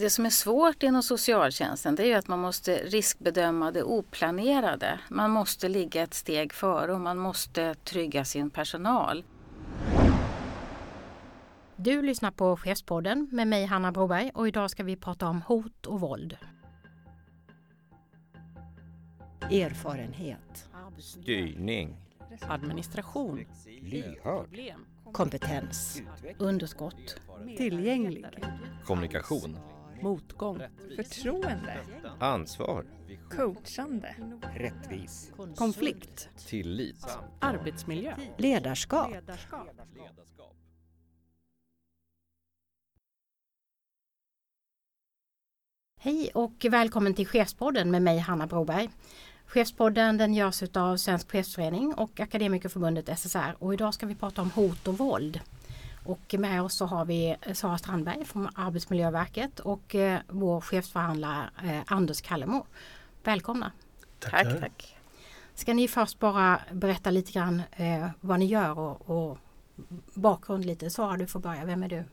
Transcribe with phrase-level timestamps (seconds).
[0.00, 5.00] det som är svårt inom socialtjänsten det är ju att man måste riskbedöma det oplanerade.
[5.08, 9.24] Man måste ligga ett steg före och man måste trygga sin personal.
[11.76, 15.86] Du lyssnar på Chefspodden med mig Hanna Broberg och idag ska vi prata om hot
[15.86, 16.36] och våld.
[19.50, 20.68] Erfarenhet.
[20.98, 21.96] Styrning.
[22.40, 23.44] Administration.
[23.82, 24.74] Lyhörd.
[25.12, 26.02] Kompetens.
[26.38, 27.20] Underskott.
[27.56, 28.26] Tillgänglig.
[28.84, 29.58] Kommunikation.
[30.04, 30.62] Motgång.
[30.96, 31.80] Förtroende.
[32.20, 32.84] Ansvar.
[33.30, 34.16] Coachande.
[34.54, 35.32] Rättvis.
[35.56, 36.28] Konflikt.
[36.46, 37.06] Tillit.
[37.40, 38.14] Arbetsmiljö.
[38.38, 39.10] Ledarskap.
[46.00, 48.90] Hej och välkommen till Chefspodden med mig Hanna Broberg.
[49.46, 54.50] Chefspodden den görs av Svensk Chefsförening och Akademikerförbundet SSR och idag ska vi prata om
[54.50, 55.40] hot och våld.
[56.04, 61.80] Och med oss så har vi Sara Strandberg från Arbetsmiljöverket och eh, vår chefsförhandlare eh,
[61.86, 62.66] Anders Kallemo.
[63.22, 63.72] Välkomna!
[64.18, 64.96] Tack, tack.
[65.54, 69.38] Ska ni först bara berätta lite grann eh, vad ni gör och, och
[70.14, 70.90] bakgrund lite.
[70.90, 72.04] Sara du får börja, vem är du?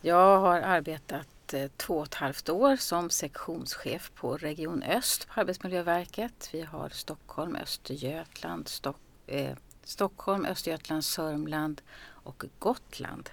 [0.00, 6.48] Jag har arbetat två och ett halvt år som sektionschef på Region Öst på Arbetsmiljöverket.
[6.52, 11.82] Vi har Stockholm, Östergötland, Stock, eh, Stockholm, Östergötland, Sörmland
[12.30, 13.30] och Gotland.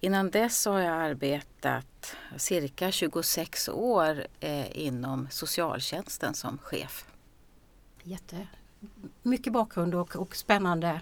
[0.00, 7.06] Innan dess har jag arbetat cirka 26 år eh, inom socialtjänsten som chef.
[8.02, 8.46] Jätte
[9.22, 11.00] mycket bakgrund och, och spännande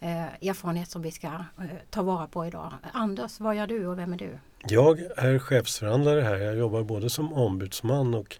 [0.00, 2.72] eh, erfarenhet som vi ska eh, ta vara på idag.
[2.92, 4.38] Anders, vad gör du och vem är du?
[4.66, 6.36] Jag är chefsförhandlare här.
[6.36, 8.36] Jag jobbar både som ombudsman och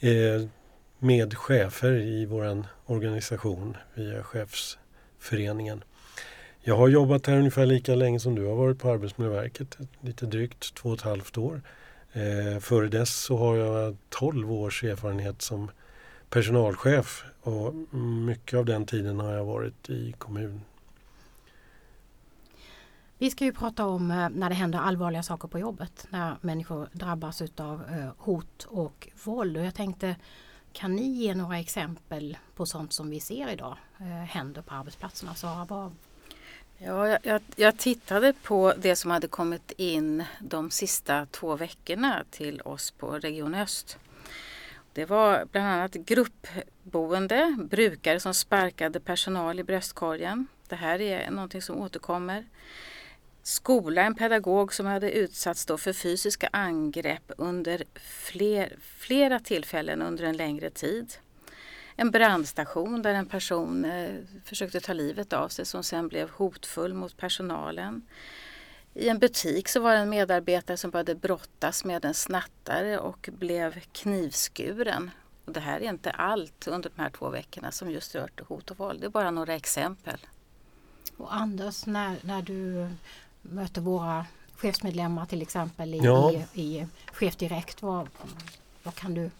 [0.00, 0.48] eh,
[0.98, 5.84] med chefer i vår organisation via chefsföreningen.
[6.64, 10.74] Jag har jobbat här ungefär lika länge som du har varit på Arbetsmiljöverket, lite drygt
[10.74, 11.62] två och ett halvt år.
[12.12, 15.70] Eh, före dess så har jag 12 års erfarenhet som
[16.30, 17.74] personalchef och
[18.26, 20.60] mycket av den tiden har jag varit i kommun.
[23.18, 26.88] Vi ska ju prata om eh, när det händer allvarliga saker på jobbet, när människor
[26.92, 29.56] drabbas av eh, hot och våld.
[29.56, 30.16] Och jag tänkte,
[30.72, 35.34] kan ni ge några exempel på sånt som vi ser idag eh, händer på arbetsplatserna?
[35.34, 35.92] Sara, vad,
[36.84, 42.24] Ja, jag, jag, jag tittade på det som hade kommit in de sista två veckorna
[42.30, 43.98] till oss på Region Öst.
[44.92, 50.46] Det var bland annat gruppboende, brukare som sparkade personal i bröstkorgen.
[50.68, 52.46] Det här är någonting som återkommer.
[53.42, 60.24] Skola, en pedagog som hade utsatts då för fysiska angrepp under fler, flera tillfällen under
[60.24, 61.14] en längre tid
[62.02, 64.14] en brandstation där en person eh,
[64.44, 68.02] försökte ta livet av sig som sen blev hotfull mot personalen.
[68.94, 73.28] I en butik så var det en medarbetare som började brottas med en snattare och
[73.32, 75.10] blev knivskuren.
[75.44, 78.70] Och det här är inte allt under de här två veckorna som just rört hot
[78.70, 79.00] och våld.
[79.00, 80.18] Det är bara några exempel.
[81.16, 82.88] Och Anders, när, när du
[83.42, 84.26] möter våra
[84.56, 86.32] chefsmedlemmar till exempel i, Ja.
[86.32, 88.08] i, i Chef Direkt, vad,
[88.82, 89.30] vad kan du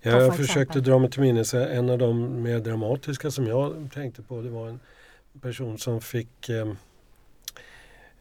[0.00, 3.88] Ja, jag för försökte dra mig till minnes en av de mer dramatiska som jag
[3.94, 4.42] tänkte på.
[4.42, 4.80] Det var en
[5.40, 6.68] person som fick eh,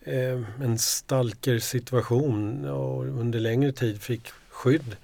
[0.02, 4.96] eh, en stalkersituation och under längre tid fick skydd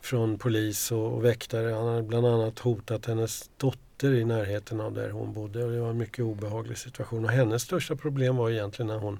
[0.00, 1.72] från polis och, och väktare.
[1.72, 5.80] Han hade bland annat hotat hennes dotter i närheten av där hon bodde och det
[5.80, 7.24] var en mycket obehaglig situation.
[7.24, 9.18] Och hennes största problem var egentligen när hon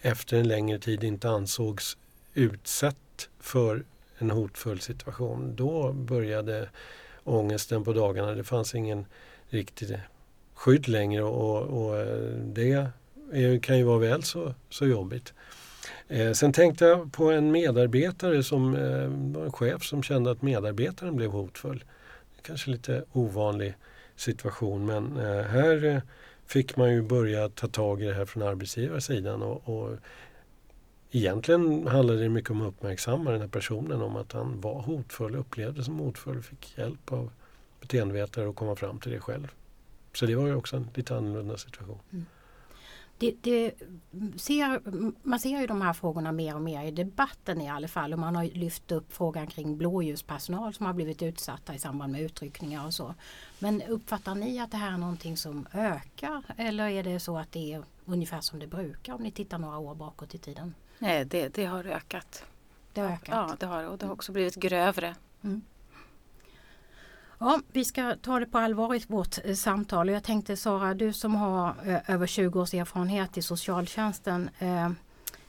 [0.00, 1.96] efter en längre tid inte ansågs
[2.34, 3.84] utsatt för
[4.18, 5.56] en hotfull situation.
[5.56, 6.68] Då började
[7.24, 8.34] ångesten på dagarna.
[8.34, 9.06] Det fanns ingen
[9.48, 9.92] riktigt
[10.54, 12.90] skydd längre och, och eh, det
[13.32, 15.34] är, kan ju vara väl så, så jobbigt.
[16.08, 20.42] Eh, sen tänkte jag på en medarbetare som eh, var en chef som kände att
[20.42, 21.84] medarbetaren blev hotfull.
[22.42, 23.74] Kanske lite ovanlig
[24.16, 26.00] situation men eh, här eh,
[26.46, 29.96] fick man ju börja ta tag i det här från arbetsgivarsidan och, och
[31.10, 35.34] Egentligen handlade det mycket om att uppmärksamma den här personen om att han var hotfull,
[35.34, 37.30] upplevdes som hotfull, fick hjälp av
[37.80, 39.48] beteendevetare att komma fram till det själv.
[40.12, 41.98] Så det var ju också en lite annorlunda situation.
[42.12, 42.26] Mm.
[43.18, 43.72] Det, det
[44.36, 44.80] ser,
[45.22, 48.18] man ser ju de här frågorna mer och mer i debatten i alla fall och
[48.18, 52.20] man har ju lyft upp frågan kring blåljuspersonal som har blivit utsatta i samband med
[52.20, 53.14] utryckningar och så.
[53.58, 57.52] Men uppfattar ni att det här är någonting som ökar eller är det så att
[57.52, 60.74] det är ungefär som det brukar om ni tittar några år bakåt i tiden?
[60.98, 62.44] Nej, det, det har ökat.
[62.92, 63.28] Det har ökat.
[63.28, 63.84] Ja, det har.
[63.84, 65.14] Och det har också blivit grövre.
[67.38, 70.08] Ja, vi ska ta det på allvar i vårt eh, samtal.
[70.08, 74.50] Jag tänkte Sara, du som har eh, över 20 års erfarenhet i socialtjänsten.
[74.58, 74.90] Eh,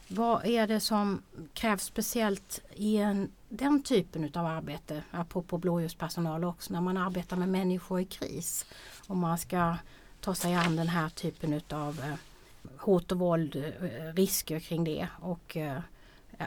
[0.07, 1.21] Vad är det som
[1.53, 7.49] krävs speciellt i en, den typen av arbete, apropå blåljuspersonal också, när man arbetar med
[7.49, 8.65] människor i kris?
[9.07, 9.75] Om man ska
[10.21, 12.13] ta sig an den här typen av eh,
[12.79, 15.79] hot och våld, eh, risker kring det och eh,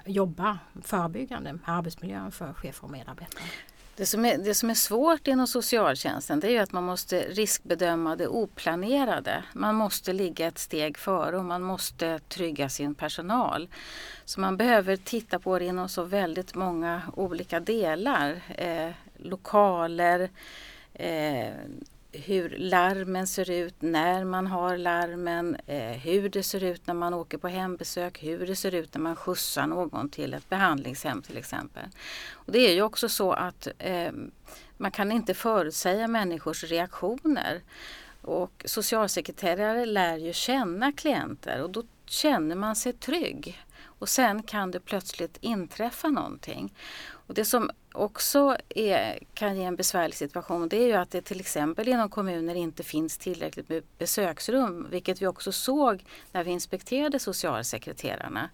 [0.07, 3.43] jobba förebyggande med arbetsmiljön för chefer och medarbetare.
[4.01, 7.21] Det som, är, det som är svårt inom socialtjänsten det är ju att man måste
[7.21, 9.45] riskbedöma det oplanerade.
[9.53, 13.69] Man måste ligga ett steg före och man måste trygga sin personal.
[14.25, 18.41] Så man behöver titta på det inom så väldigt många olika delar.
[18.49, 20.31] Eh, lokaler,
[20.95, 21.55] eh,
[22.13, 27.15] hur larmen ser ut, när man har larmen, eh, hur det ser ut när man
[27.15, 31.37] åker på hembesök, hur det ser ut när man skjutsar någon till ett behandlingshem till
[31.37, 31.85] exempel.
[32.33, 34.13] Och det är ju också så att eh,
[34.77, 37.61] man kan inte förutsäga människors reaktioner.
[38.23, 43.63] Och socialsekreterare lär ju känna klienter och då känner man sig trygg.
[43.83, 46.75] Och sen kan det plötsligt inträffa någonting.
[47.11, 51.23] Och det som också är, kan ge en besvärlig situation det är ju att det
[51.23, 56.51] till exempel inom kommuner inte finns tillräckligt med besöksrum vilket vi också såg när vi
[56.51, 58.51] inspekterade socialsekreterarna.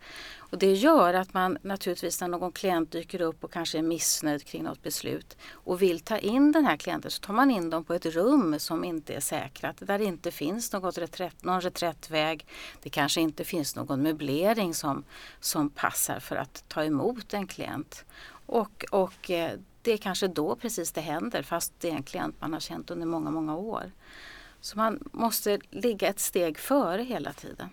[0.51, 4.45] Och det gör att man naturligtvis när någon klient dyker upp och kanske är missnöjd
[4.45, 7.85] kring något beslut och vill ta in den här klienten så tar man in dem
[7.85, 12.47] på ett rum som inte är säkrat där det inte finns något reträtt, någon reträttväg.
[12.83, 15.05] Det kanske inte finns någon möblering som,
[15.41, 18.05] som passar för att ta emot en klient.
[18.47, 22.41] Och, och eh, det är kanske då precis det händer fast det är en klient
[22.41, 23.93] man har känt under många, många år.
[24.61, 27.69] Så man måste ligga ett steg före hela tiden.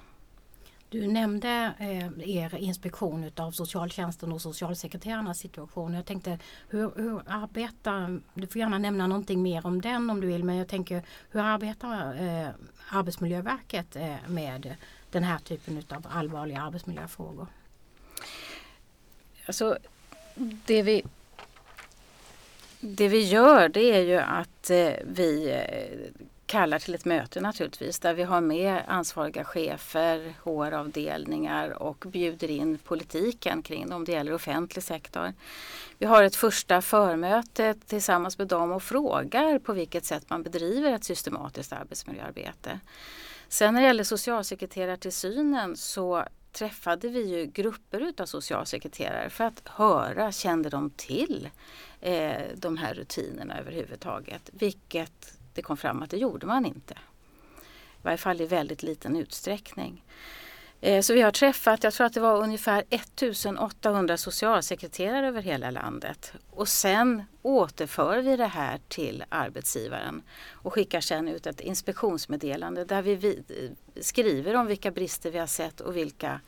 [0.94, 5.94] Du nämnde eh, er inspektion av socialtjänsten och socialsekreterarnas situation.
[5.94, 6.40] Jag tänkte
[6.70, 10.56] hur, hur, arbetar, du får gärna nämna någonting mer om den om du vill, men
[10.56, 12.50] jag tänker hur arbetar eh,
[12.90, 14.76] Arbetsmiljöverket eh, med
[15.12, 17.48] den här typen av allvarliga arbetsmiljöfrågor?
[19.46, 19.78] Alltså,
[20.36, 21.04] det vi
[22.80, 28.00] det vi gör det är ju att eh, vi eh, kallar till ett möte naturligtvis
[28.00, 34.12] där vi har med ansvariga chefer, HR-avdelningar och bjuder in politiken kring det om det
[34.12, 35.34] gäller offentlig sektor.
[35.98, 40.92] Vi har ett första förmöte tillsammans med dem och frågar på vilket sätt man bedriver
[40.92, 42.80] ett systematiskt arbetsmiljöarbete.
[43.48, 50.32] Sen när det gäller socialsekreterartillsynen så träffade vi ju grupper utav socialsekreterare för att höra,
[50.32, 51.50] kände de till
[52.02, 54.50] eh, de här rutinerna överhuvudtaget?
[54.54, 56.94] Vilket det kom fram att det gjorde man inte.
[56.94, 60.04] I varje fall i väldigt liten utsträckning.
[60.82, 65.72] Eh, så vi har träffat, jag tror att det var ungefär 1800 socialsekreterare över hela
[65.72, 66.34] landet.
[66.50, 70.22] Och sen återför vi det här till arbetsgivaren
[70.52, 73.16] och skickar sen ut ett inspektionsmeddelande där vi
[74.02, 76.42] skriver om vilka brister vi har sett och vilka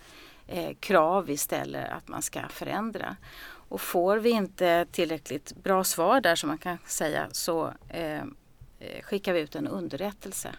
[0.47, 3.15] eh, krav vi ställer att man ska förändra.
[3.67, 8.23] Och får vi inte tillräckligt bra svar där som man kan säga så eh,
[8.79, 10.55] eh skickar vi ut en underrättelse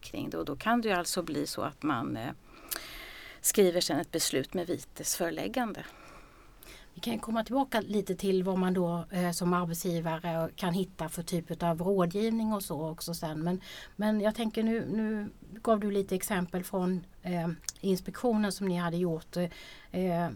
[0.00, 2.30] kring det och då kan det ju alltså bli så att man eh,
[3.40, 5.84] skriver sedan ett beslut med vitesföreläggande.
[6.96, 11.22] Vi kan komma tillbaka lite till vad man då eh, som arbetsgivare kan hitta för
[11.22, 13.42] typ av rådgivning och så också sen.
[13.42, 13.60] Men,
[13.96, 15.30] men jag tänker nu, nu
[15.62, 17.48] gav du lite exempel från eh,
[17.80, 19.36] inspektionen som ni hade gjort.
[19.36, 19.50] Eh,
[19.92, 20.30] är,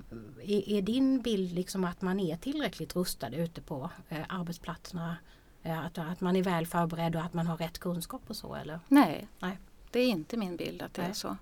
[0.45, 5.17] är, din bild liksom att man är tillräckligt rustad ute på eh, arbetsplatserna?
[5.63, 8.55] Eh, att, att man är väl förberedd och att man har rätt kunskap och så
[8.55, 8.81] eller?
[8.89, 9.58] Nej, Nej.
[9.91, 11.11] det är inte min bild att det Nej.
[11.11, 11.37] är så.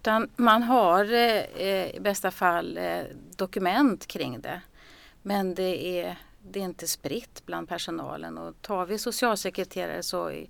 [0.00, 3.02] Utan man har eh, i bästa fall eh,
[3.36, 4.60] dokument kring det.
[5.22, 8.38] Men det är, det är inte spritt bland personalen.
[8.38, 10.48] Och tar vi socialsekreterare så i,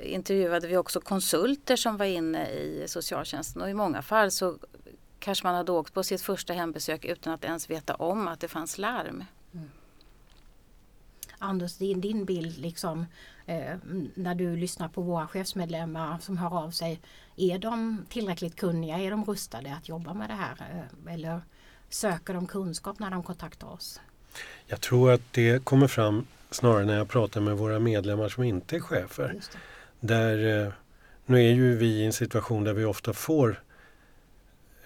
[0.00, 4.58] intervjuade vi också konsulter som var inne i socialtjänsten och i många fall så
[5.18, 8.48] kanske man hade åkt på sitt första hembesök utan att ens veta om att det
[8.48, 9.24] fanns larm.
[9.54, 9.70] Mm.
[11.38, 13.06] Anders, din, din bild liksom
[13.46, 13.76] eh,
[14.14, 17.00] när du lyssnar på våra chefsmedlemmar som hör av sig.
[17.36, 18.98] Är de tillräckligt kunniga?
[18.98, 20.86] Är de rustade att jobba med det här?
[21.06, 21.40] Eh, eller
[21.88, 24.00] söker de kunskap när de kontaktar oss?
[24.66, 28.76] Jag tror att det kommer fram snarare när jag pratar med våra medlemmar som inte
[28.76, 29.34] är chefer.
[30.00, 30.72] Där, eh,
[31.26, 33.62] nu är ju vi i en situation där vi ofta får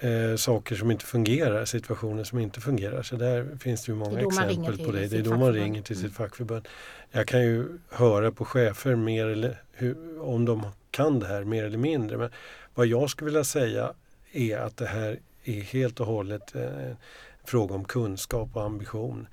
[0.00, 3.02] eh, saker som inte fungerar, situationer som inte fungerar.
[3.02, 5.08] Så där finns det ju många det exempel på det.
[5.08, 6.14] Det är då man ringer till sitt mm.
[6.14, 6.68] fackförbund.
[7.10, 10.66] Jag kan ju höra på chefer mer eller, hur, om de
[10.98, 12.18] kan det här mer eller mindre.
[12.18, 12.30] Men
[12.74, 13.92] vad jag skulle vilja säga
[14.32, 16.96] är att det här är helt och hållet en
[17.44, 19.26] fråga om kunskap och ambition.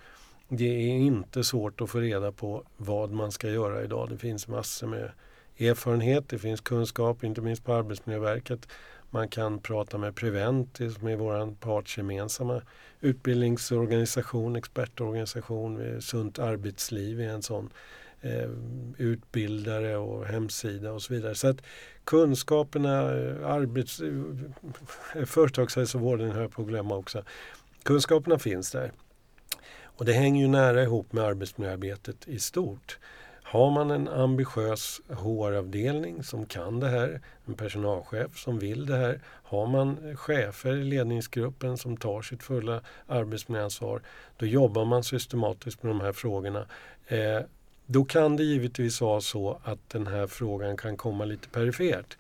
[0.49, 4.09] Det är inte svårt att få reda på vad man ska göra idag.
[4.09, 5.11] Det finns massor med
[5.59, 8.67] erfarenhet, det finns kunskap, inte minst på Arbetsmiljöverket.
[9.09, 12.61] Man kan prata med Prevent som är vår partsgemensamma
[13.01, 16.01] utbildningsorganisation, expertorganisation.
[16.01, 17.69] Sunt arbetsliv är en sån
[18.25, 18.49] eh,
[18.97, 21.35] utbildare och hemsida och så vidare.
[21.35, 21.61] Så att
[22.03, 27.23] kunskaperna, eh, arbets, eh, företagshälsovården hör jag på att glömma också.
[27.83, 28.91] Kunskaperna finns där.
[29.83, 32.99] Och det hänger ju nära ihop med arbetsmiljöarbetet i stort.
[33.43, 39.21] Har man en ambitiös HR-avdelning som kan det här, en personalchef som vill det här,
[39.25, 44.01] har man chefer i ledningsgruppen som tar sitt fulla arbetsmiljöansvar,
[44.37, 46.65] då jobbar man systematiskt med de här frågorna.
[47.07, 47.41] Eh,
[47.85, 52.17] då kan det givetvis vara så att den här frågan kan komma lite perifert.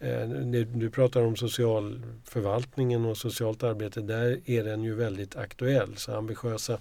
[0.00, 0.28] Eh,
[0.64, 5.96] du pratar om socialförvaltningen och socialt arbete, där är den ju väldigt aktuell.
[5.96, 6.78] Så ambitiösa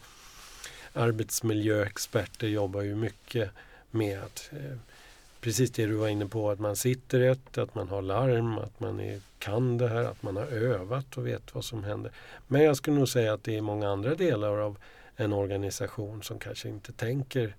[0.93, 3.49] arbetsmiljöexperter jobbar ju mycket
[3.91, 4.77] med att eh,
[5.41, 8.79] precis det du var inne på, att man sitter rätt, att man har larm, att
[8.79, 12.11] man är, kan det här, att man har övat och vet vad som händer.
[12.47, 14.77] Men jag skulle nog säga att det är många andra delar av
[15.15, 17.55] en organisation som kanske inte tänker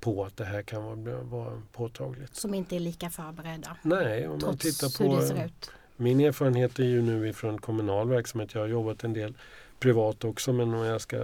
[0.00, 2.36] på att det här kan vara, vara påtagligt.
[2.36, 3.76] Som inte är lika förberedda.
[3.82, 5.48] Nej, om man tittar på...
[5.96, 8.54] Min erfarenhet är ju nu ifrån kommunal verksamhet.
[8.54, 9.34] Jag har jobbat en del
[9.78, 11.16] privat också men om jag ska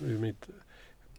[0.00, 0.46] ur mitt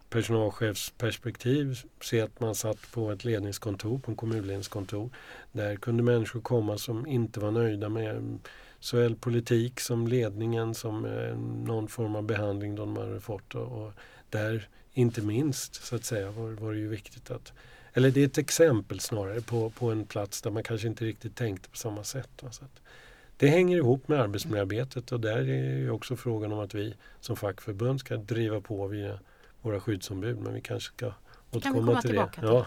[0.09, 5.09] personalchefsperspektiv se att man satt på ett ledningskontor, på en kommunledningskontor.
[5.51, 8.39] Där kunde människor komma som inte var nöjda med
[8.79, 13.55] såväl politik som ledningen som eh, någon form av behandling de hade fått.
[13.55, 13.91] Och,
[14.29, 17.53] där, inte minst, så att säga, var, var det ju viktigt att
[17.93, 21.35] eller det är ett exempel snarare på, på en plats där man kanske inte riktigt
[21.35, 22.43] tänkte på samma sätt.
[22.51, 22.65] Så
[23.37, 27.35] det hänger ihop med arbetsmiljöarbetet och där är ju också frågan om att vi som
[27.35, 29.19] fackförbund ska driva på via
[29.61, 30.37] våra skyddsombud.
[30.37, 31.13] Men vi kanske ska
[31.51, 32.29] återkomma till det.
[32.33, 32.43] Till.
[32.43, 32.65] Ja.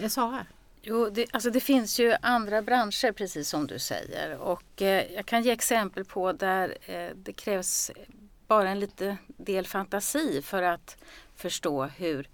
[0.00, 0.08] Ja.
[0.08, 0.46] Sara?
[0.82, 5.26] Jo, det, alltså det finns ju andra branscher precis som du säger och eh, jag
[5.26, 7.90] kan ge exempel på där eh, det krävs
[8.46, 10.96] bara en liten del fantasi för att
[11.34, 12.28] förstå hur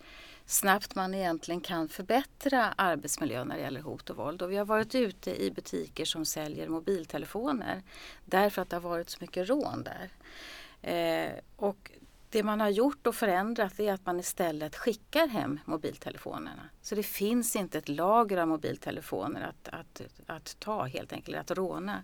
[0.46, 4.42] snabbt man egentligen kan förbättra arbetsmiljön när det gäller hot och våld.
[4.42, 7.82] Och vi har varit ute i butiker som säljer mobiltelefoner
[8.24, 10.10] därför att det har varit så mycket rån där.
[10.82, 11.31] Eh,
[12.32, 16.68] det man har gjort och förändrat är att man istället skickar hem mobiltelefonerna.
[16.82, 21.50] Så det finns inte ett lager av mobiltelefoner att, att, att ta helt enkelt, att
[21.50, 22.02] råna.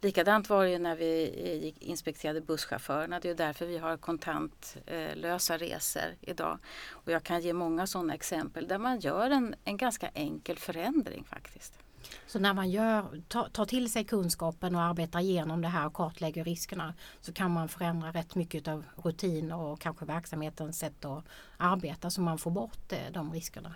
[0.00, 3.20] Likadant var det när vi inspekterade busschaufförerna.
[3.20, 6.58] Det är därför vi har kontantlösa eh, resor idag.
[6.90, 11.24] Och jag kan ge många sådana exempel där man gör en, en ganska enkel förändring
[11.24, 11.83] faktiskt.
[12.26, 15.94] Så när man gör, tar, tar till sig kunskapen och arbetar igenom det här och
[15.94, 21.24] kartlägger riskerna så kan man förändra rätt mycket av rutiner och kanske verksamhetens sätt att
[21.56, 23.74] arbeta så man får bort eh, de riskerna.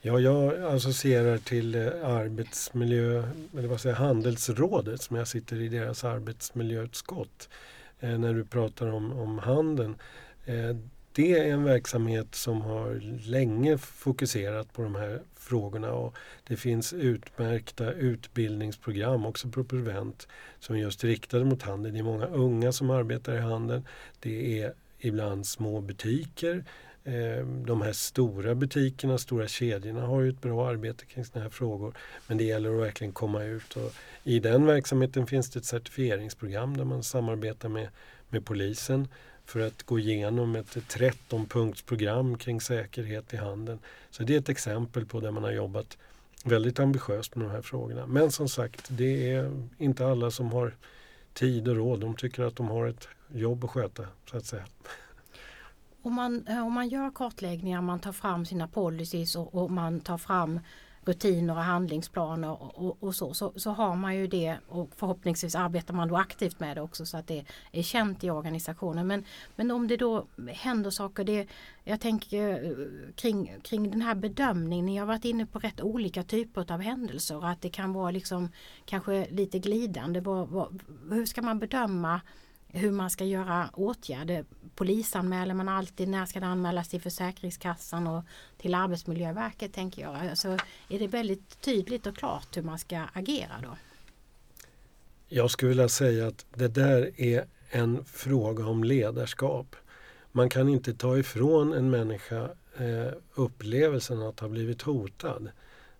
[0.00, 6.04] Ja, jag associerar till eh, arbetsmiljö, eller vad säger handelsrådet som jag sitter i deras
[6.04, 7.48] arbetsmiljöutskott.
[8.00, 9.96] Eh, när du pratar om, om handeln.
[10.44, 10.76] Eh,
[11.12, 12.94] det är en verksamhet som har
[13.28, 20.28] länge fokuserat på de här frågorna och det finns utmärkta utbildningsprogram också på Prevent
[20.60, 21.94] som är just riktade mot handeln.
[21.94, 23.86] Det är många unga som arbetar i handeln.
[24.20, 26.64] Det är ibland små butiker.
[27.04, 31.50] Eh, de här stora butikerna, stora kedjorna har ju ett bra arbete kring sådana här
[31.50, 31.94] frågor.
[32.26, 33.76] Men det gäller att verkligen komma ut.
[33.76, 33.92] Och
[34.24, 37.88] I den verksamheten finns det ett certifieringsprogram där man samarbetar med,
[38.28, 39.08] med polisen
[39.48, 43.78] för att gå igenom ett 13-punktsprogram kring säkerhet i handeln.
[44.10, 45.98] Så det är ett exempel på där man har jobbat
[46.44, 48.06] väldigt ambitiöst med de här frågorna.
[48.06, 50.74] Men som sagt, det är inte alla som har
[51.32, 52.00] tid och råd.
[52.00, 54.64] De tycker att de har ett jobb att sköta, så att säga.
[56.02, 60.00] Om man, eh, om man gör kartläggningar, man tar fram sina policies och, och man
[60.00, 60.60] tar fram
[61.08, 65.54] rutiner och handlingsplaner och, och, och, så, så, så har man ju det och förhoppningsvis
[65.54, 69.06] arbetar man då aktivt med det också så att det är känt i organisationen.
[69.06, 69.24] Men,
[69.56, 71.46] men om det då händer saker, det,
[71.84, 76.22] jag tänker eh, kring, kring den här bedömningen, ni har varit inne på rätt olika
[76.22, 78.48] typer av händelser och att det kan vara liksom
[78.84, 80.20] kanske lite glidande.
[81.10, 82.20] Hur ska man bedöma
[82.68, 84.44] hur man ska göra åtgärder.
[84.74, 88.24] Polisanmäler man alltid, när ska det anmälas till Försäkringskassan och
[88.58, 90.14] till Arbetsmiljöverket tänker jag.
[90.14, 90.48] Alltså,
[90.88, 93.76] är det väldigt tydligt och klart hur man ska agera då?
[95.28, 99.76] Jag skulle vilja säga att det där är en fråga om ledarskap.
[100.32, 102.48] Man kan inte ta ifrån en människa
[102.78, 105.50] eh, upplevelsen att ha blivit hotad.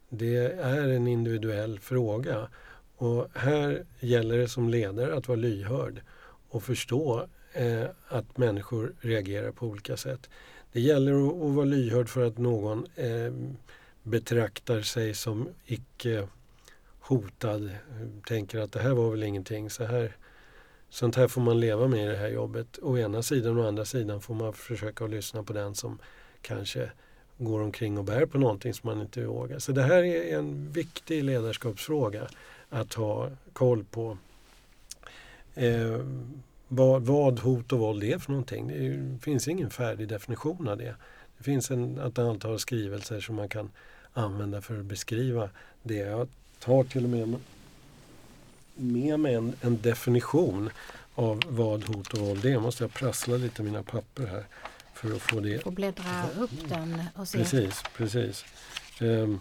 [0.08, 2.48] Det är en individuell fråga.
[2.96, 6.02] Och här gäller det som ledare att vara lyhörd
[6.48, 10.30] och förstå eh, att människor reagerar på olika sätt.
[10.72, 13.32] Det gäller att, att vara lyhörd för att någon eh,
[14.02, 16.28] betraktar sig som icke
[17.00, 17.70] hotad,
[18.26, 20.16] tänker att det här var väl ingenting, så här,
[20.90, 22.78] sånt här får man leva med i det här jobbet.
[22.82, 25.98] Å ena sidan och å andra sidan får man försöka att lyssna på den som
[26.42, 26.90] kanske
[27.38, 29.58] går omkring och bär på någonting som man inte vågar.
[29.58, 32.28] Så det här är en viktig ledarskapsfråga
[32.68, 34.18] att ha koll på
[35.54, 36.00] eh,
[36.68, 38.68] vad, vad hot och våld är för någonting.
[38.68, 40.94] Det, är, finns ingen färdig definition av det.
[41.38, 43.70] Det finns en, ett antal skrivelser som man kan
[44.12, 45.50] använda för att beskriva
[45.82, 45.94] det.
[45.94, 46.28] Jag
[46.58, 47.36] tar till och med
[48.74, 50.70] med mig en, en definition
[51.14, 52.58] av vad hot och våld är.
[52.58, 54.44] Måste jag prassla lite mina papper här
[54.94, 55.62] för att få det.
[55.62, 57.38] Får bläddra upp den och se.
[57.38, 58.44] Precis, precis.
[59.00, 59.40] Um,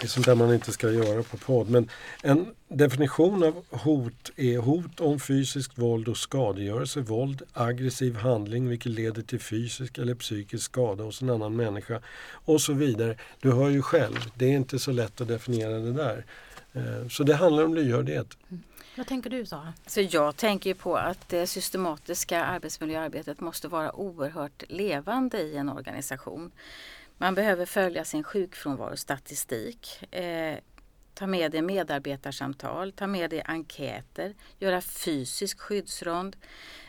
[0.00, 1.70] det är sånt där man inte ska göra på podd.
[1.70, 1.90] Men
[2.22, 8.92] en definition av hot är hot om fysiskt våld och skadegörelse, våld, aggressiv handling vilket
[8.92, 12.00] leder till fysisk eller psykisk skada hos en annan människa
[12.30, 13.16] och så vidare.
[13.40, 16.24] Du hör ju själv, det är inte så lätt att definiera det där.
[16.72, 18.36] Eh, så det handlar om lyhördhet.
[18.96, 19.72] Vad tänker du Sara?
[19.86, 26.50] Så jag tänker på att det systematiska arbetsmiljöarbetet måste vara oerhört levande i en organisation.
[27.20, 30.58] Man behöver följa sin sjukfrånvarostatistik, eh,
[31.14, 36.36] ta med det medarbetarsamtal, ta med det enkäter, göra fysisk skyddsrond,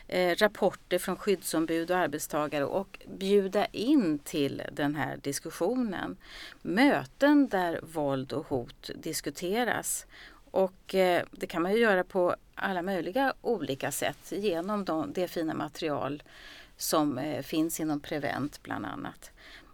[0.08, 6.16] eh, rapporter från skyddsombud och arbetstagare och bjuda in till den här diskussionen.
[6.62, 10.06] Möten där våld och hot diskuteras.
[10.50, 15.28] Och eh, det kan man ju göra på alla möjliga olika sätt genom de, det
[15.28, 16.22] fina material
[16.76, 19.30] som eh, finns inom Prevent bland annat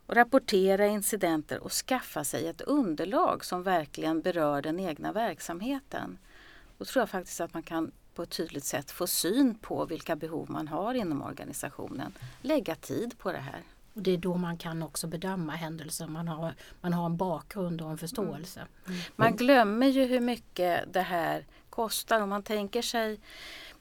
[0.07, 6.19] och rapportera incidenter och skaffa sig ett underlag som verkligen berör den egna verksamheten.
[6.79, 10.17] Då tror jag faktiskt att man kan på ett tydligt sätt få syn på vilka
[10.17, 12.13] behov man har inom organisationen.
[12.43, 13.63] Lägga tid på det här.
[13.95, 16.07] Och det är då man kan också bedöma händelser.
[16.07, 18.67] Man har, man har en bakgrund och en förståelse.
[18.87, 18.99] Mm.
[19.17, 22.21] Man glömmer ju hur mycket det här kostar.
[22.21, 23.21] Om man tänker sig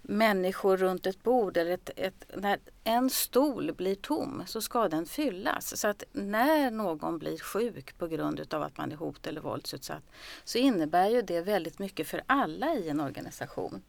[0.07, 5.05] människor runt ett bord eller ett, ett, när en stol blir tom så ska den
[5.05, 5.77] fyllas.
[5.77, 10.03] Så att när någon blir sjuk på grund av att man är hot eller våldsutsatt
[10.43, 13.81] så innebär ju det väldigt mycket för alla i en organisation.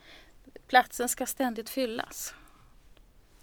[0.66, 2.34] Platsen ska ständigt fyllas.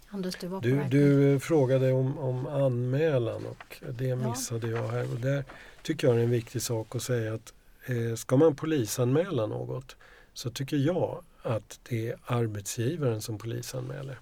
[0.10, 4.78] Anders, du, var du, du frågade om, om anmälan och det missade ja.
[4.78, 5.12] jag här.
[5.12, 5.44] Och där
[5.82, 7.54] tycker jag det är en viktig sak att säga att
[7.86, 9.96] eh, ska man polisanmäla något
[10.34, 14.20] så tycker jag att det är arbetsgivaren som polisanmäler.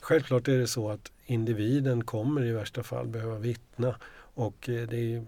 [0.00, 3.96] Självklart är det så att individen kommer i värsta fall behöva vittna
[4.34, 5.24] och eh, det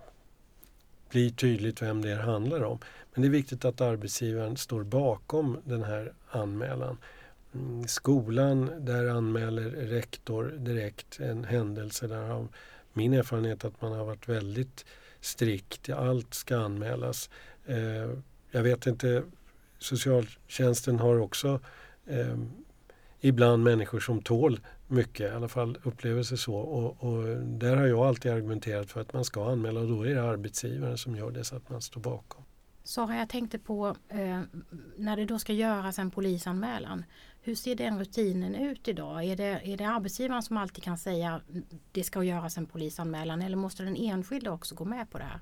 [1.10, 2.78] blir tydligt vem det handlar om.
[3.12, 6.98] Men det är viktigt att arbetsgivaren står bakom den här anmälan.
[7.54, 12.06] Mm, skolan, där anmäler rektor direkt en händelse.
[12.06, 12.48] Där har
[12.92, 14.84] min erfarenhet att man har varit väldigt
[15.20, 15.88] strikt.
[15.88, 17.30] Allt ska anmälas.
[17.66, 18.10] Eh,
[18.50, 19.22] jag vet inte
[19.84, 21.60] socialtjänsten har också
[22.06, 22.38] eh,
[23.20, 26.54] ibland människor som tål mycket, i alla fall upplever sig så.
[26.54, 30.14] Och, och, där har jag alltid argumenterat för att man ska anmäla och då är
[30.14, 32.44] det arbetsgivaren som gör det så att man står bakom.
[32.84, 34.40] Sara, jag tänkte på eh,
[34.96, 37.04] när det då ska göras en polisanmälan.
[37.42, 39.24] Hur ser den rutinen ut idag?
[39.24, 41.40] Är det, är det arbetsgivaren som alltid kan säga
[41.92, 45.40] det ska göras en polisanmälan eller måste den enskilde också gå med på det här?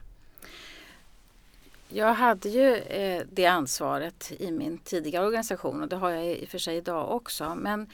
[1.95, 6.45] Jag hade ju eh, det ansvaret i min tidigare organisation och det har jag i
[6.45, 7.55] och för sig idag också.
[7.55, 7.91] Men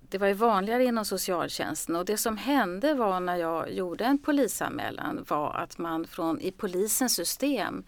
[0.00, 4.18] det var ju vanligare inom socialtjänsten och det som hände var när jag gjorde en
[4.18, 7.84] polisanmälan var att man från i polisens system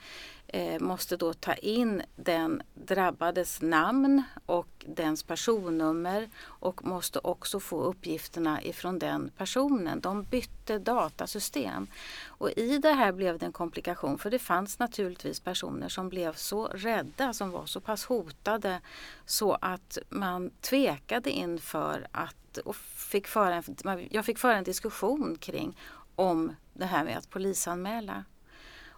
[0.53, 7.83] Eh, måste då ta in den drabbades namn och dens personnummer och måste också få
[7.83, 10.01] uppgifterna ifrån den personen.
[10.01, 11.87] De bytte datasystem.
[12.27, 16.35] Och i det här blev det en komplikation för det fanns naturligtvis personer som blev
[16.35, 18.81] så rädda, som var så pass hotade
[19.27, 25.37] så att man tvekade inför att och fick föra en, jag fick föra en diskussion
[25.41, 25.77] kring
[26.15, 28.25] om det här med att polisanmäla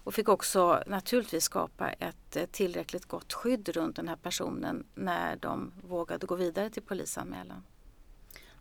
[0.05, 5.37] och fick också naturligtvis skapa ett eh, tillräckligt gott skydd runt den här personen när
[5.37, 7.63] de vågade gå vidare till polisanmälan.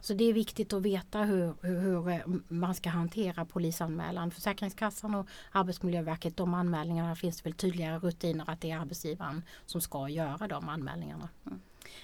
[0.01, 4.31] Så det är viktigt att veta hur, hur, hur, eh, man ska hantera polisanmälan.
[4.31, 9.81] Försäkringskassan och Arbetsmiljöverket, de anmälningarna finns det väl tydligare rutiner att det är arbetsgivaren som
[9.81, 11.29] ska göra de anmälningarna.
[11.45, 11.61] Mm.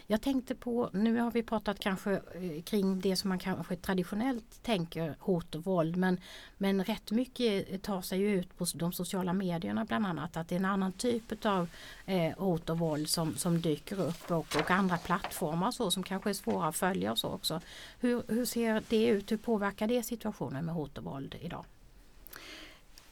[0.07, 4.63] Jag tänkte på, nu har vi pratat kanske eh, kring det som man kanske traditionellt
[4.63, 6.19] tänker hot och våld men,
[6.57, 10.55] men rätt mycket eh, tar sig ut på de sociala medierna bland annat att det
[10.55, 11.69] är en annan typ av
[12.05, 16.29] eh, hot och våld som, som dyker upp och, och andra plattformar så som kanske
[16.29, 17.61] är svåra att följa och så också.
[17.99, 19.31] Hur, hur ser det ut?
[19.31, 21.65] Hur påverkar det situationen med hot och våld idag?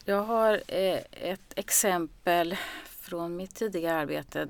[0.04, 4.48] Jag har eh, ett exempel från mitt tidigare arbete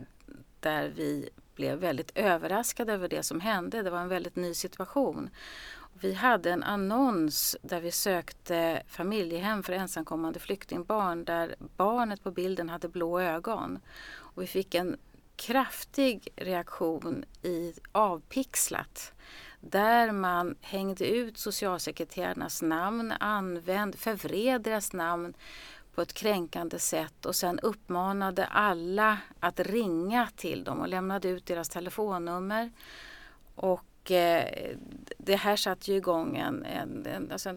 [0.60, 3.82] där vi blev väldigt överraskade över det som hände.
[3.82, 5.30] Det var en väldigt ny situation.
[6.00, 12.68] Vi hade en annons där vi sökte familjehem för ensamkommande flyktingbarn där barnet på bilden
[12.68, 13.78] hade blå ögon.
[14.16, 14.96] Och vi fick en
[15.36, 19.12] kraftig reaktion i avpixlat
[19.60, 25.34] där man hängde ut socialsekreterarnas namn, använde, förvred deras namn
[25.96, 31.46] på ett kränkande sätt och sen uppmanade alla att ringa till dem och lämnade ut
[31.46, 32.70] deras telefonnummer.
[33.54, 34.76] Och eh,
[35.18, 37.54] det här satte ju igång en, en, en alltså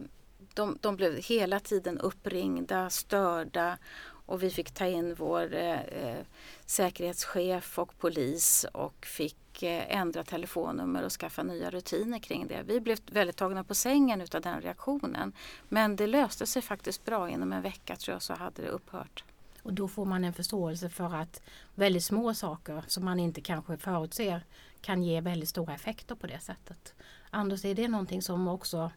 [0.54, 3.78] de, de blev hela tiden uppringda, störda
[4.26, 6.24] och vi fick ta in vår eh, eh
[6.66, 12.62] säkerhetschef och polis och fick och eh, ändra telefonnummer och skaffa nya rutiner kring det.
[12.62, 15.32] Vi blev väldigt tagna på sängen utav den reaktionen.
[15.68, 17.30] Men det löste sig faktiskt bra.
[17.30, 19.24] Inom en vecka tror jag så hade det upphört.
[19.62, 21.42] Och då får man en förståelse för att
[21.74, 24.44] väldigt små saker som man inte kanske förutser
[24.80, 26.94] kan ge väldigt stora effekter på det sättet.
[27.30, 28.90] Anders, är det någonting som också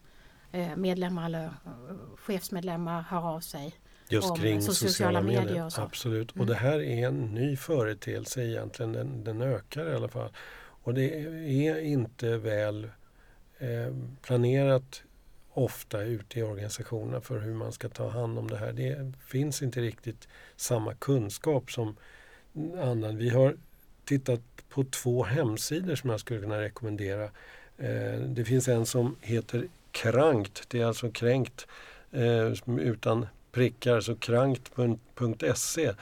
[0.52, 1.52] eh, medlemmar eller eh,
[2.16, 3.74] chefsmedlemmar hör av sig
[4.08, 5.44] Just kring sociala, sociala medier.
[5.44, 6.34] medier Absolut.
[6.34, 6.40] Mm.
[6.40, 8.92] Och det här är en ny företeelse egentligen.
[8.92, 10.30] Den, den ökar i alla fall.
[10.82, 11.20] Och det
[11.66, 12.84] är inte väl
[13.58, 15.02] eh, planerat
[15.52, 18.72] ofta ute i organisationerna för hur man ska ta hand om det här.
[18.72, 21.96] Det finns inte riktigt samma kunskap som
[22.82, 23.16] annan.
[23.16, 23.56] Vi har
[24.04, 27.24] tittat på två hemsidor som jag skulle kunna rekommendera.
[27.78, 31.66] Eh, det finns en som heter Krankt, det är alltså kränkt
[32.12, 35.94] eh, utan prickar, så krankt.se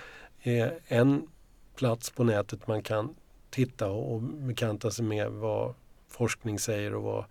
[0.43, 1.29] är en
[1.77, 3.15] plats på nätet man kan
[3.51, 5.75] titta och bekanta sig med vad
[6.09, 7.25] forskning säger och vad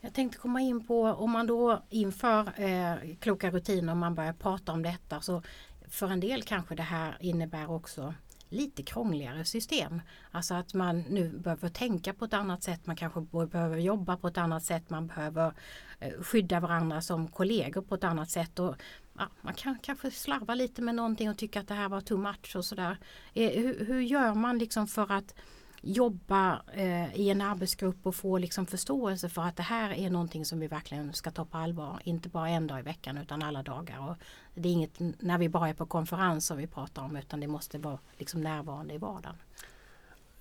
[0.00, 4.32] Jag tänkte komma in på om man då inför eh, kloka rutiner och man börjar
[4.32, 5.42] prata om detta så
[5.88, 8.14] för en del kanske det här innebär också
[8.48, 10.00] lite krångligare system.
[10.30, 14.28] Alltså att man nu behöver tänka på ett annat sätt, man kanske behöver jobba på
[14.28, 15.52] ett annat sätt, man behöver
[16.00, 18.58] eh, skydda varandra som kollegor på ett annat sätt.
[18.58, 18.74] Och,
[19.18, 22.18] ja, man kan kanske slarva lite med någonting och tycka att det här var too
[22.18, 22.98] much och sådär.
[23.34, 25.34] Eh, hur, hur gör man liksom för att
[25.80, 30.44] jobba eh, i en arbetsgrupp och få liksom förståelse för att det här är någonting
[30.44, 32.00] som vi verkligen ska ta på allvar.
[32.04, 34.08] Inte bara en dag i veckan utan alla dagar.
[34.10, 34.16] Och
[34.54, 37.78] det är inget när vi bara är på konferenser vi pratar om utan det måste
[37.78, 39.36] vara liksom närvarande i vardagen.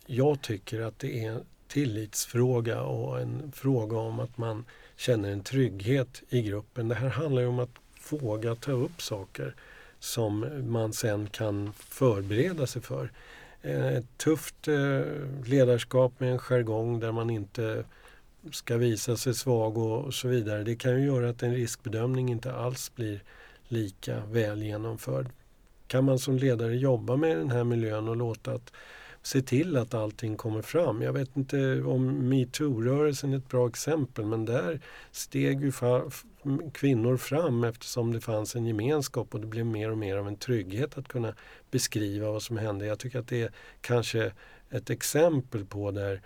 [0.06, 5.44] Jag tycker att det är en tillitsfråga och en fråga om att man känner en
[5.44, 6.88] trygghet i gruppen.
[6.88, 7.76] Det här handlar ju om att
[8.10, 9.56] våga ta upp saker
[10.00, 13.12] som man sen kan förbereda sig för.
[13.62, 15.02] Ett tufft eh,
[15.46, 17.84] ledarskap med en jargong där man inte
[18.52, 20.64] ska visa sig svag och så vidare.
[20.64, 23.24] Det kan ju göra att en riskbedömning inte alls blir
[23.68, 25.28] lika väl genomförd.
[25.88, 28.72] Kan man som ledare jobba med den här miljön och låta att
[29.22, 31.02] se till att allting kommer fram.
[31.02, 35.72] Jag vet inte om metoo-rörelsen är ett bra exempel men där steg ju
[36.74, 40.36] kvinnor fram eftersom det fanns en gemenskap och det blev mer och mer av en
[40.36, 41.34] trygghet att kunna
[41.72, 42.86] beskriva vad som hände.
[42.86, 44.32] Jag tycker att det är kanske
[44.70, 46.22] ett exempel på där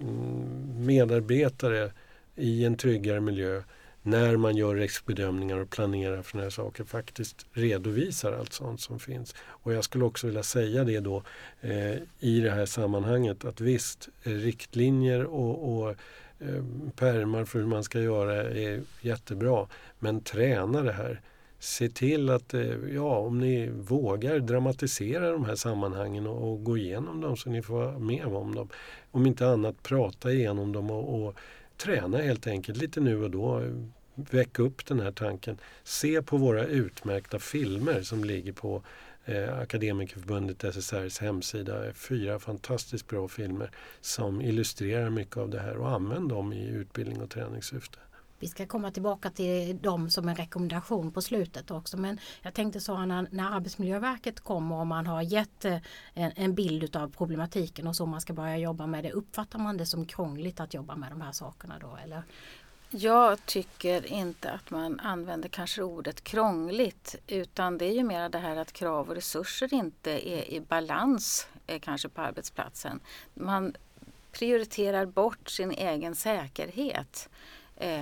[0.00, 1.92] mm, medarbetare
[2.36, 3.62] i en tryggare miljö
[4.02, 8.98] när man gör riskbedömningar och planerar för sådana här saker faktiskt redovisar allt sånt som
[8.98, 9.34] finns.
[9.40, 11.22] Och jag skulle också vilja säga det då
[11.60, 15.96] eh, i det här sammanhanget att visst, eh, riktlinjer och, och
[16.40, 19.66] Eh, permar pärmar för hur man ska göra är jättebra.
[19.98, 21.20] Men träna det här.
[21.58, 26.76] Se till att, eh, ja om ni vågar dramatisera de här sammanhangen och, och, gå
[26.78, 28.68] igenom dem så ni får vara med om dem.
[29.10, 31.34] Om inte annat prata igenom dem och, och
[31.76, 33.62] träna helt enkelt lite nu och då.
[34.14, 35.58] Väck upp den här tanken.
[35.84, 38.82] Se på våra utmärkta filmer som ligger på
[39.30, 41.92] eh, Akademikerförbundet SSRs hemsida.
[41.94, 47.20] Fyra fantastiskt bra filmer som illustrerar mycket av det här och använd dem i utbildning
[47.22, 47.98] och träningssyfte.
[48.40, 51.96] Vi ska komma tillbaka till dem som en rekommendation på slutet också.
[51.96, 55.78] Men jag tänkte så när, när Arbetsmiljöverket kommer och man har gett eh,
[56.14, 59.12] en, en bild av problematiken och så man ska börja jobba med det.
[59.12, 61.98] Uppfattar man det som krångligt att jobba med de här sakerna då?
[62.04, 62.22] Eller?
[62.92, 68.38] Jag tycker inte att man använder kanske ordet krångligt utan det är ju mer det
[68.38, 73.00] här att krav och resurser inte är i balans eh, kanske på arbetsplatsen.
[73.34, 73.76] Man
[74.32, 77.28] prioriterar bort sin egen säkerhet
[77.76, 78.00] eh,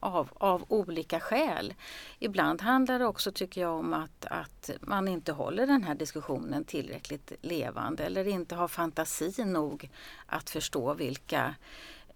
[0.00, 1.74] av, av olika skäl.
[2.18, 6.64] Ibland handlar det också, tycker jag, om att, att man inte håller den här diskussionen
[6.64, 9.90] tillräckligt levande eller inte har fantasi nog
[10.26, 11.54] att förstå vilka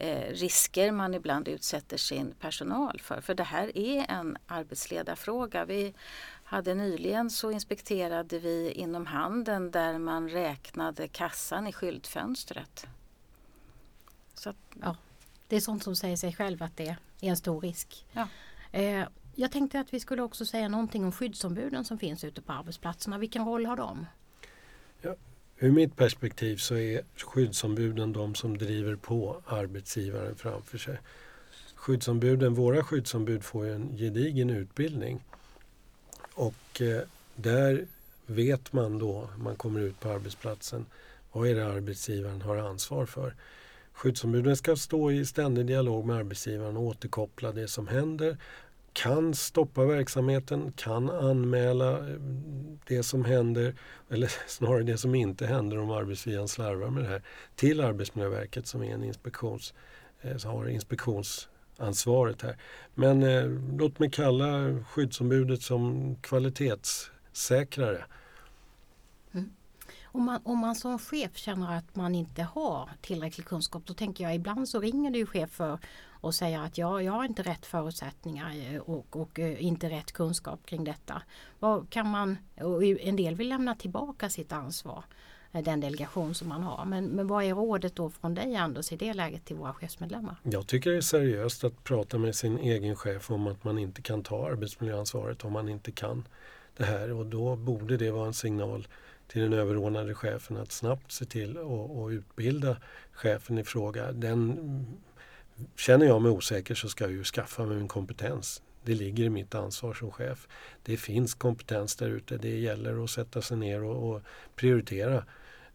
[0.03, 3.21] eh, risker man ibland utsätter sin personal för.
[3.21, 5.65] För det här är en arbetsledarfråga.
[5.65, 5.95] Vi
[6.45, 12.87] hade nyligen så inspekterade vi inom handeln där man räknade kassan i skyltfönstret.
[14.35, 14.97] Så att, Ja,
[15.49, 18.07] det är sånt som säger sig själv att det är en stor risk.
[18.13, 18.29] Ja.
[18.73, 22.53] Eh, jag tänkte att vi skulle också säga någonting om skyddsombuden som finns ute på
[22.53, 23.19] arbetsplatserna.
[23.19, 24.07] Vilken roll har de?
[25.63, 30.99] Ur mitt perspektiv så är skyddsombuden de som driver på arbetsgivaren framför sig.
[31.75, 35.25] Skyddsombuden, våra skyddsombud får ju en gedigen utbildning
[36.35, 37.03] och eh,
[37.35, 37.87] där
[38.27, 40.87] vet man då, man kommer ut på arbetsplatsen,
[41.33, 43.35] vad är det arbetsgivaren har ansvar för.
[43.93, 48.37] Skyddsombuden ska stå i ständig dialog med arbetsgivaren och återkoppla det som händer,
[48.93, 52.17] kan stoppa verksamheten, kan anmäla eh,
[52.87, 53.75] det som händer,
[54.11, 57.23] eller snarare det som inte händer om arbetsgivaren slarvar med det här,
[57.57, 59.75] till Arbetsmiljöverket som är en inspektions,
[60.21, 62.57] eh, som har inspektionsansvaret här.
[62.95, 63.47] Men eh,
[63.79, 68.05] låt mig kalla skyddsombudet som kvalitetssäkrare.
[70.15, 74.25] Om man, om man som chef känner att man inte har tillräcklig kunskap då tänker
[74.25, 75.79] jag ibland så ringer det ju chefer
[76.23, 80.13] och säger att ja, jag har inte rätt förutsättningar eh, och, och eh, inte rätt
[80.13, 81.23] kunskap kring detta.
[81.59, 85.05] Vad kan man, och en del vill lämna tillbaka sitt ansvar,
[85.53, 86.85] eh, den delegation som man har.
[86.85, 90.37] Men, men vad är rådet då från dig Anders i det läget till våra chefsmedlemmar?
[90.43, 94.03] Jag tycker det är seriöst att prata med sin egen chef om att man inte
[94.03, 96.29] kan ta arbetsmiljöansvaret om man inte kan
[96.77, 98.87] det här och då borde det vara en signal
[99.29, 102.77] till den överordnade chefen att snabbt se till att utbilda
[103.13, 104.13] chefen i fråga.
[104.13, 104.59] Den,
[105.77, 108.63] känner jag mig osäker så ska jag ju skaffa mig en kompetens.
[108.85, 110.49] Det ligger i mitt ansvar som chef.
[110.83, 112.37] Det finns kompetens där ute.
[112.37, 114.23] Det gäller att sätta sig ner och, och
[114.57, 115.25] prioritera.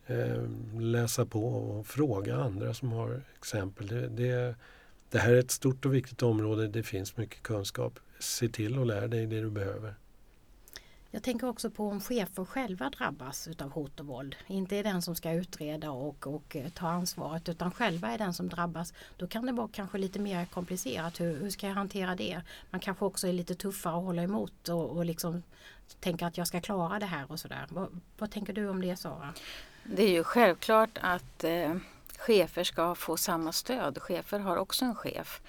[0.08, 0.44] Eh,
[0.80, 3.88] läsa på och fråga andra som har exempel.
[3.88, 4.56] Det, det,
[5.10, 6.68] det här är ett stort och viktigt område.
[6.68, 8.00] Det finns mycket kunskap.
[8.20, 9.96] Se till att lära dig det du behöver.
[11.12, 14.36] Jag tänker också på om chefer själva drabbas utav hot och våld.
[14.48, 18.34] Inte är den som ska utreda och, och eh, ta ansvaret utan själva är den
[18.34, 18.93] som drabbas.
[19.17, 21.20] Då kan det vara kanske lite mer komplicerat.
[21.20, 22.41] Hur, hur ska jag hantera det?
[22.70, 25.43] Man kanske också är lite tuffare att hålla emot och, och liksom
[26.00, 27.65] tänker att jag ska klara det här och sådär.
[27.70, 29.34] Vad, vad tänker du om det Sara?
[29.84, 31.76] Det är ju självklart att eh,
[32.17, 34.02] chefer ska få samma stöd.
[34.02, 35.41] Chefer har också en chef.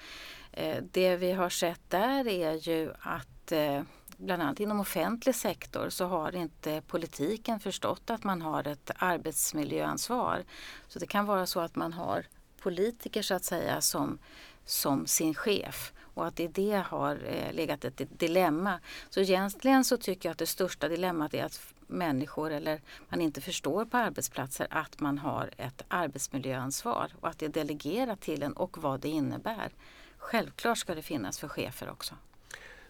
[0.51, 3.81] Eh, det vi har sett där är ju att eh,
[4.19, 10.43] bland annat inom offentlig sektor så har inte politiken förstått att man har ett arbetsmiljöansvar.
[10.87, 12.25] Så det kan vara så att man har
[12.59, 14.19] politiker så att säga som,
[14.65, 18.79] som sin chef och att i det har eh, legat ett dilemma.
[19.09, 23.41] Så egentligen så tycker jag att det största dilemmat är att människor eller man inte
[23.41, 28.53] förstår på arbetsplatser att man har ett arbetsmiljöansvar och att det är delegerat till en
[28.53, 29.71] och vad det innebär.
[30.17, 32.15] Självklart ska det finnas för chefer också.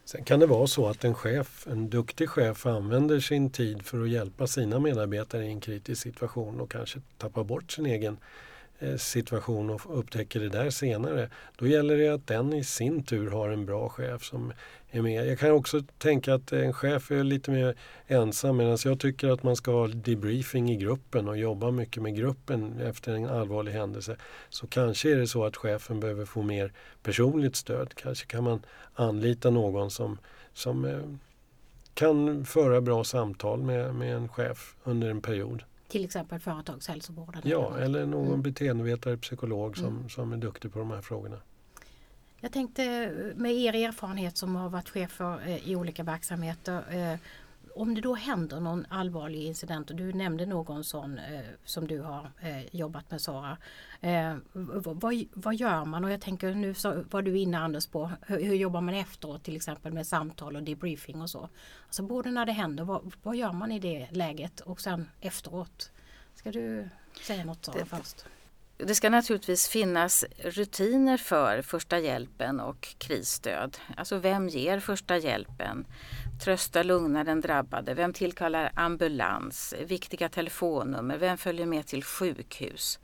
[0.10, 4.02] Sen kan det vara så att en chef, en duktig chef använder sin tid för
[4.02, 8.18] att hjälpa sina medarbetare i en kritisk situation och kanske tappar bort sin egen
[8.80, 11.30] eh, situation och upptäcker det där senare.
[11.58, 14.54] Då gäller det att den i sin tur har en bra chef som
[14.92, 15.28] är med.
[15.28, 17.76] Jag kan också tänka att en chef är lite mer
[18.08, 22.16] ensam medan jag tycker att man ska ha debriefing i gruppen och jobba mycket med
[22.16, 24.18] gruppen efter en allvarlig händelse.
[24.50, 26.74] Så kanske är det så att chefen behöver få mer
[27.04, 27.96] personligt stöd.
[27.96, 28.62] Kanske kan man
[28.94, 30.18] anlita någon som,
[30.54, 31.00] som eh,
[31.94, 35.64] kan föra bra samtal med, med en chef under en period.
[35.88, 37.42] Till exempel företagshälsovården?
[37.46, 38.42] Ja, eller någon mm.
[38.42, 40.10] beteendevetare, psykolog som, mm.
[40.10, 41.38] som är duktig på de här frågorna.
[42.42, 42.84] Jag tänkte
[43.36, 47.20] med er erfarenhet som har varit chefer eh, i olika verksamheter eh,
[47.76, 52.00] om det då händer någon allvarlig incident och du nämnde någon sån eh, som du
[52.00, 53.58] har eh, jobbat med Sara.
[54.02, 56.04] Eh, vad, vad, gör man?
[56.04, 59.44] Och jag tänker nu så var du inne Anders på hur, hur, jobbar man efteråt
[59.44, 61.50] till exempel med samtal och debriefing och så.
[61.86, 65.92] Alltså både när det händer, vad, vad gör man i det läget och sen efteråt?
[66.36, 66.90] Ska du
[67.22, 68.26] säga något Sara först?
[68.84, 73.78] Det ska naturligtvis finnas rutiner för första hjälpen och krisstöd.
[73.98, 75.86] Alltså vem ger första hjälpen?
[76.44, 77.94] Trösta, lugna den drabbade.
[77.94, 79.74] Vem tillkallar ambulans?
[79.86, 81.18] Viktiga telefonnummer.
[81.18, 83.00] Vem följer med till sjukhus?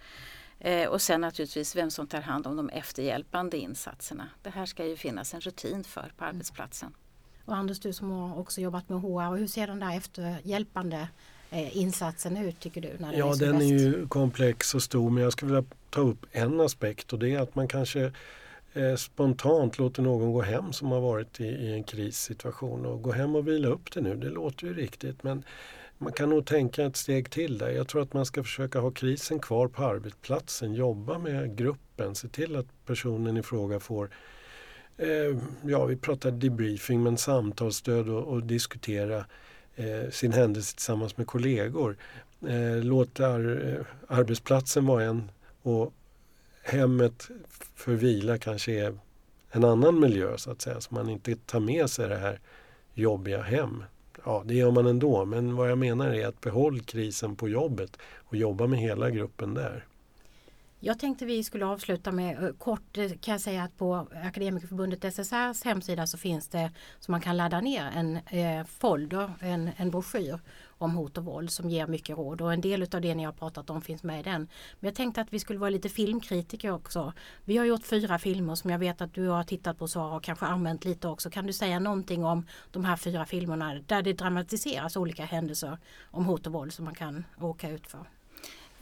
[0.60, 4.30] Eh, och sen naturligtvis vem som tar hand om de efterhjälpande insatserna.
[4.42, 6.88] Det här ska ju finnas en rutin för på arbetsplatsen.
[6.88, 7.00] Mm.
[7.46, 11.08] Och Anders, du som har också jobbat med HR, hur ser den där efterhjälpande
[11.52, 12.90] insatsen ut tycker du?
[13.00, 13.72] När ja, är den bäst?
[13.72, 17.30] är ju komplex och stor men jag skulle vilja ta upp en aspekt och det
[17.30, 18.12] är att man kanske
[18.74, 23.12] eh, spontant låter någon gå hem som har varit i, i en krissituation och gå
[23.12, 24.16] hem och vila upp det nu.
[24.16, 25.44] Det låter ju riktigt men
[25.98, 27.70] man kan nog tänka ett steg till där.
[27.70, 32.28] Jag tror att man ska försöka ha krisen kvar på arbetsplatsen, jobba med gruppen, se
[32.28, 34.10] till att personen i fråga får
[34.98, 39.26] eh, ja, vi pratar debriefing men samtalsstöd och, och diskutera
[39.76, 41.98] eh, sin händelse tillsammans med kollegor.
[42.48, 43.86] Eh, låt ar, eh,
[44.18, 45.94] arbetsplatsen vara en och
[46.64, 47.30] hemmet
[47.76, 48.98] för vila kanske är
[49.52, 50.82] en annan miljö så att säga.
[50.82, 52.40] Så man inte tar med sig det här
[52.94, 53.84] jobbiga hem.
[54.26, 55.26] Ja, det gör man ändå.
[55.26, 59.54] Men vad jag menar är att behåll krisen på jobbet och jobba med hela gruppen
[59.54, 59.86] där.
[60.88, 65.04] Jag tänkte vi skulle avsluta med eh, kort eh, kan jag säga att på Akademikerförbundet
[65.04, 69.92] SSRs hemsida så finns det så man kan ladda ner en eh, folder, en, en
[69.92, 73.24] broschyr om hot och våld som ger mycket råd och en del av det ni
[73.24, 74.42] har pratat om finns med i den.
[74.80, 77.14] Men jag tänkte att vi skulle vara lite filmkritiker också.
[77.44, 80.24] Vi har gjort fyra filmer som jag vet att du har tittat på Sara och
[80.24, 81.30] kanske använt lite också.
[81.30, 85.78] Kan du säga någonting om de här fyra filmerna där det dramatiseras olika händelser
[86.12, 88.06] om hot och våld som man kan åka ut för?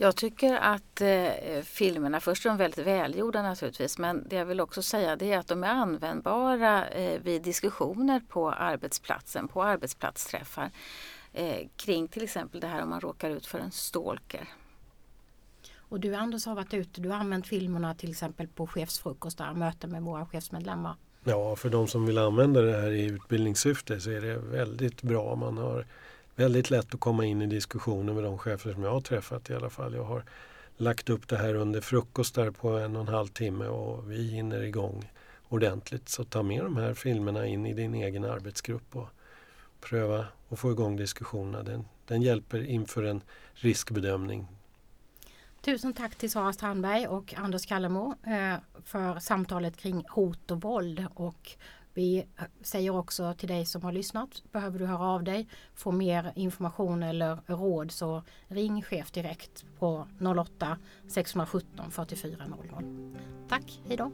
[0.04, 4.62] Jag tycker att eh, filmerna, först är de väldigt välgjorda naturligtvis, men det jag vill
[4.62, 10.72] också säga det är att de är användbara eh, vid diskussioner på arbetsplatsen, på arbetsplatsträffar
[11.34, 14.48] eh, kring till exempel det här om man råkar ut för en stalker.
[15.78, 19.92] Och du Anders har varit ute, du har använt filmerna till exempel på chefsfrukostar, möten
[19.92, 20.96] med våra chefsmedlemmar.
[21.24, 25.36] Ja, för de som vill använda det här i utbildningssyfte så är det väldigt bra.
[25.36, 25.86] Man har
[26.36, 29.54] väldigt lätt att komma in i diskussioner med de chefer som jag har träffat i
[29.54, 29.94] alla fall.
[29.94, 30.24] Jag har
[30.78, 34.62] lagt upp det här under frukostar på en och en halv timme och vi hinner
[34.62, 35.12] igång
[35.50, 36.10] ordentligt.
[36.10, 39.10] Så ta med de här filmerna in i din egen arbetsgrupp och
[39.82, 41.64] pröva att få igång diskussionerna.
[41.64, 43.22] Den, den hjälper inför en
[43.54, 44.48] riskbedömning.
[45.62, 51.06] Tusen tack till Sara Strandberg och Anders Kallemo eh, för samtalet kring hot och våld.
[51.14, 51.52] Och
[51.94, 55.92] vi eh, säger också till dig som har lyssnat, behöver du höra av dig, få
[55.92, 60.08] mer information eller råd så ring chef direkt på
[60.40, 60.78] 08
[61.08, 63.16] 617 44 00.
[63.50, 64.12] Tack, hejdå!